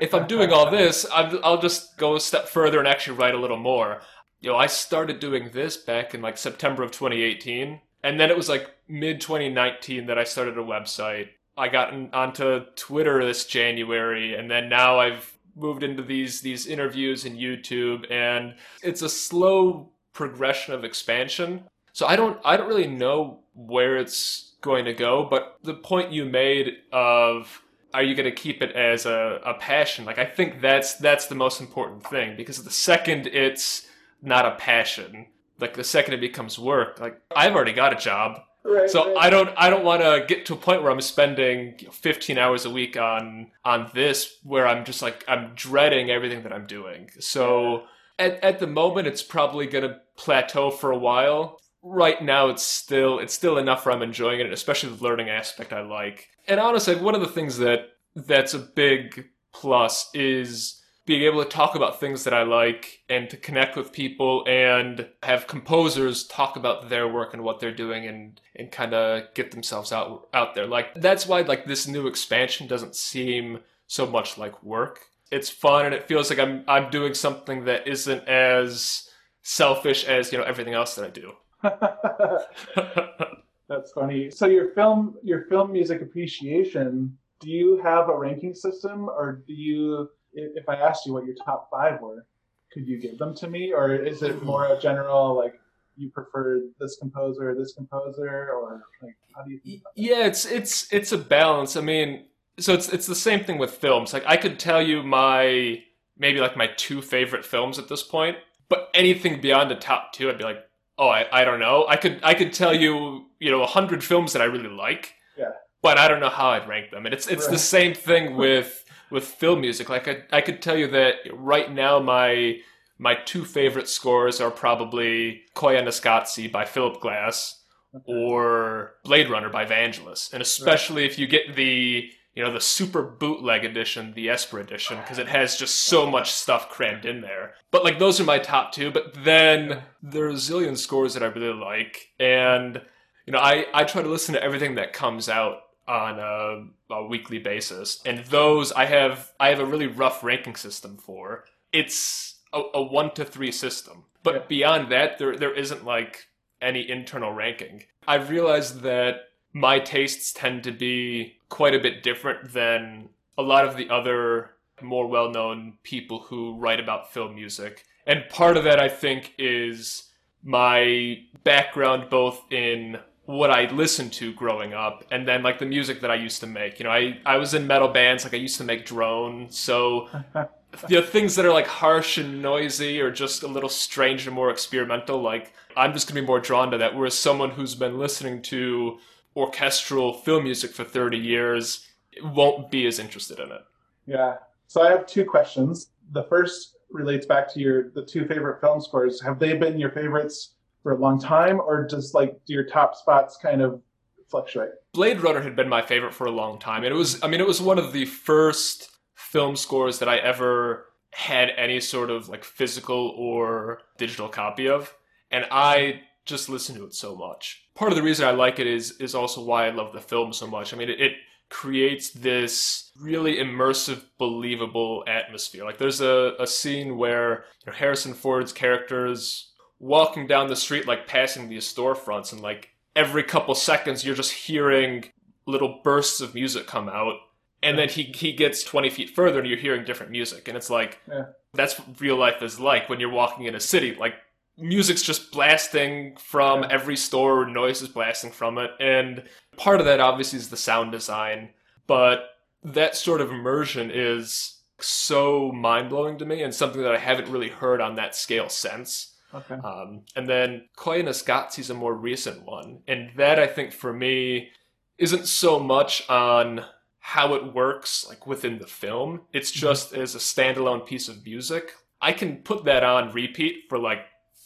[0.00, 3.34] if I'm doing all this, i I'll just go a step further and actually write
[3.34, 4.00] a little more.
[4.40, 8.36] You know, I started doing this back in like September of 2018, and then it
[8.36, 11.28] was like mid 2019 that I started a website.
[11.56, 17.24] I got onto Twitter this January, and then now I've moved into these these interviews
[17.24, 21.64] and YouTube, and it's a slow progression of expansion.
[21.92, 26.12] So I don't I don't really know where it's going to go, but the point
[26.12, 30.04] you made of are you going to keep it as a, a passion?
[30.04, 33.86] Like I think that's that's the most important thing because the second it's
[34.22, 35.26] not a passion,
[35.60, 38.42] like the second it becomes work, like I've already got a job.
[38.62, 39.16] Right, so right.
[39.18, 42.66] I don't I don't want to get to a point where I'm spending 15 hours
[42.66, 47.10] a week on on this where I'm just like I'm dreading everything that I'm doing.
[47.20, 47.84] So
[48.18, 51.60] at at the moment it's probably going to plateau for a while.
[51.82, 55.72] Right now it's still it's still enough where I'm enjoying it, especially the learning aspect
[55.72, 56.28] I like.
[56.46, 60.79] And honestly, one of the things that that's a big plus is
[61.10, 65.08] being able to talk about things that I like and to connect with people and
[65.24, 69.50] have composers talk about their work and what they're doing and and kind of get
[69.50, 70.68] themselves out out there.
[70.68, 73.58] Like that's why like this new expansion doesn't seem
[73.88, 75.00] so much like work.
[75.32, 79.10] It's fun and it feels like I'm I'm doing something that isn't as
[79.42, 81.32] selfish as, you know, everything else that I do.
[83.68, 84.30] That's funny.
[84.30, 89.52] So your film your film music appreciation, do you have a ranking system or do
[89.52, 92.26] you if I asked you what your top five were,
[92.72, 95.60] could you give them to me, or is it more a general like
[95.96, 99.80] you prefer this composer or this composer, or like how do you?
[99.94, 101.76] yeah, it's it's it's a balance.
[101.76, 102.26] I mean,
[102.58, 104.12] so it's it's the same thing with films.
[104.12, 105.82] Like I could tell you my
[106.18, 108.36] maybe like my two favorite films at this point,
[108.68, 110.64] but anything beyond the top two, I'd be like,
[110.98, 111.86] oh, I, I don't know.
[111.88, 115.14] I could I could tell you you know a hundred films that I really like.
[115.36, 115.50] Yeah.
[115.82, 117.52] But I don't know how I'd rank them, and it's it's right.
[117.52, 119.88] the same thing with with film music.
[119.88, 122.58] Like I, I could tell you that right now my
[122.98, 127.62] my two favorite scores are probably Koyaanisqatsi by Philip Glass
[128.04, 130.32] or Blade Runner by Vangelis.
[130.32, 131.10] And especially right.
[131.10, 135.28] if you get the you know the super bootleg edition, the Esper edition, because it
[135.28, 137.54] has just so much stuff crammed in there.
[137.70, 138.90] But like those are my top two.
[138.90, 142.80] But then there's a zillion scores that I really like, and
[143.26, 145.58] you know I I try to listen to everything that comes out
[145.88, 150.56] on a, a, weekly basis, and those I have I have a really rough ranking
[150.56, 151.44] system for.
[151.72, 154.42] It's a, a one to three system, but yeah.
[154.48, 156.26] beyond that, there there isn't like
[156.60, 157.84] any internal ranking.
[158.06, 163.66] I've realized that my tastes tend to be quite a bit different than a lot
[163.66, 164.50] of the other
[164.82, 167.84] more well-known people who write about film music.
[168.06, 170.10] And part of that I think is
[170.42, 172.98] my background both in
[173.30, 176.46] what I listened to growing up and then like the music that I used to
[176.46, 176.78] make.
[176.78, 179.48] You know, I, I was in metal bands, like I used to make drone.
[179.50, 180.08] So
[180.88, 184.50] the things that are like harsh and noisy or just a little strange and more
[184.50, 186.96] experimental, like I'm just gonna be more drawn to that.
[186.96, 188.98] Whereas someone who's been listening to
[189.36, 191.86] orchestral film music for 30 years
[192.22, 193.62] won't be as interested in it.
[194.06, 194.36] Yeah.
[194.66, 195.90] So I have two questions.
[196.12, 199.22] The first relates back to your the two favorite film scores.
[199.22, 202.94] Have they been your favorites for a long time, or just like do your top
[202.94, 203.80] spots kind of
[204.28, 204.70] fluctuate?
[204.92, 207.40] Blade Runner had been my favorite for a long time, and it was I mean
[207.40, 212.28] it was one of the first film scores that I ever had any sort of
[212.28, 214.94] like physical or digital copy of,
[215.30, 217.66] and I just listened to it so much.
[217.74, 220.32] Part of the reason I like it is is also why I love the film
[220.32, 220.72] so much.
[220.72, 221.12] I mean it, it
[221.50, 225.64] creates this really immersive, believable atmosphere.
[225.64, 229.49] Like there's a, a scene where you know, Harrison Ford's characters
[229.80, 234.32] walking down the street, like passing these storefronts, and like every couple seconds you're just
[234.32, 235.04] hearing
[235.46, 237.14] little bursts of music come out.
[237.62, 240.46] And then he he gets 20 feet further and you're hearing different music.
[240.48, 241.24] And it's like Yeah.
[241.54, 243.94] that's what real life is like when you're walking in a city.
[243.94, 244.14] Like
[244.56, 248.70] music's just blasting from every store noise is blasting from it.
[248.80, 249.24] And
[249.56, 251.50] part of that obviously is the sound design.
[251.86, 252.30] But
[252.62, 257.50] that sort of immersion is so mind-blowing to me and something that i haven't really
[257.50, 259.54] heard on that scale since Okay.
[259.54, 262.80] um, and then Koyaanisqatsi's a more recent one.
[262.88, 264.50] And that, I think, for me,
[264.98, 266.64] isn't so much on
[266.98, 269.22] how it works like within the film.
[269.32, 271.72] It's just as a standalone piece of music.
[272.00, 274.00] I can put that on repeat for like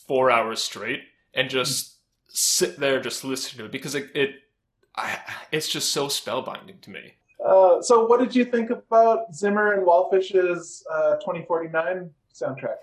[0.07, 1.03] four hours straight
[1.35, 4.30] and just sit there just listening to it because it, it
[4.97, 5.18] I,
[5.53, 7.14] it's just so spellbinding to me.
[7.45, 12.76] Uh, so, what did you think about Zimmer and Wallfisch's uh, 2049 soundtrack?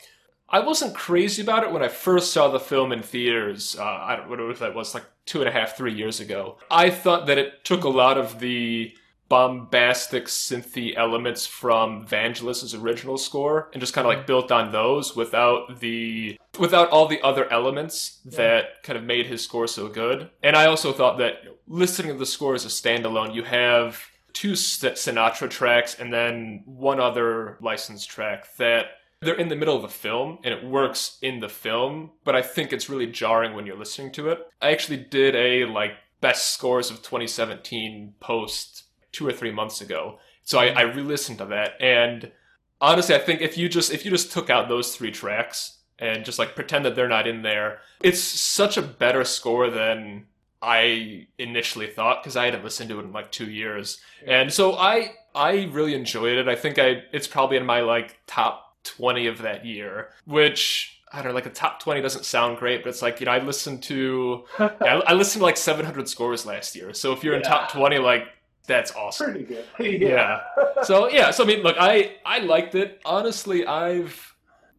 [0.51, 3.77] I wasn't crazy about it when I first saw the film in theaters.
[3.79, 6.57] Uh, I don't know if that was, like two and a half, three years ago.
[6.69, 8.93] I thought that it took a lot of the
[9.29, 15.15] bombastic synthy elements from Vangelis's original score and just kind of like built on those
[15.15, 20.29] without the without all the other elements that kind of made his score so good.
[20.43, 21.35] And I also thought that
[21.65, 26.99] listening to the score as a standalone, you have two Sinatra tracks and then one
[26.99, 28.87] other licensed track that
[29.21, 32.41] they're in the middle of the film and it works in the film, but I
[32.41, 34.39] think it's really jarring when you're listening to it.
[34.61, 40.19] I actually did a like best scores of 2017 post two or three months ago.
[40.43, 42.31] So I, I re-listened to that and
[42.79, 46.25] honestly I think if you just if you just took out those three tracks and
[46.25, 50.25] just like pretend that they're not in there, it's such a better score than
[50.63, 54.01] I initially thought because I hadn't listened to it in like two years.
[54.25, 56.47] And so I I really enjoyed it.
[56.47, 61.17] I think I it's probably in my like top 20 of that year, which I
[61.17, 63.39] don't know, like a top 20 doesn't sound great, but it's like, you know, I
[63.39, 66.93] listened to, I, I listened to like 700 scores last year.
[66.93, 68.27] So if you're in top 20, like,
[68.65, 69.31] that's awesome.
[69.31, 69.65] Pretty good.
[70.01, 70.41] Yeah.
[70.83, 71.31] So, yeah.
[71.31, 73.01] So, I mean, look, I, I liked it.
[73.03, 74.35] Honestly, I've,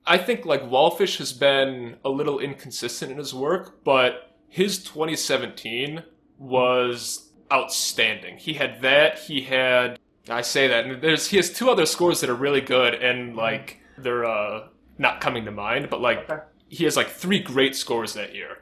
[0.06, 6.02] I think like Wallfisch has been a little inconsistent in his work, but his 2017
[6.38, 8.38] was outstanding.
[8.38, 9.98] He had that, he had,
[10.28, 13.36] I say that, and there's, he has two other scores that are really good, and
[13.36, 14.68] like, they're, uh,
[14.98, 16.42] not coming to mind, but like, Okay.
[16.68, 18.58] he has like three great scores that year.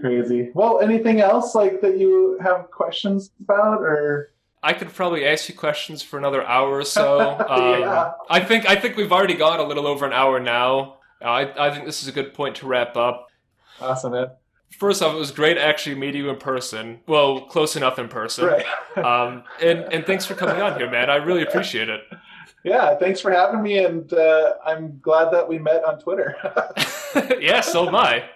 [0.00, 0.50] Crazy.
[0.54, 4.30] Well, anything else like that you have questions about, or
[4.62, 7.18] I could probably ask you questions for another hour or so.
[7.48, 8.12] Um, Yeah.
[8.28, 10.98] I think I think we've already gone a little over an hour now.
[11.22, 13.28] Uh, I I think this is a good point to wrap up.
[13.80, 14.28] awesome, man.
[14.78, 17.00] First off, it was great to actually meet you in person.
[17.08, 18.46] Well, close enough in person.
[18.46, 18.66] Right.
[18.96, 21.10] Um, and and thanks for coming on here, man.
[21.10, 22.02] I really appreciate it.
[22.64, 22.94] Yeah.
[22.96, 26.36] Thanks for having me, and uh, I'm glad that we met on Twitter.
[27.40, 28.30] yeah, so am I.